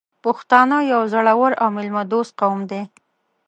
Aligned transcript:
پښتانه 0.23 0.77
یو 0.91 1.01
زړور 1.13 1.51
او 1.61 1.67
میلمه 1.75 2.03
دوست 2.11 2.31
قوم 2.41 2.59
دی. 2.71 2.81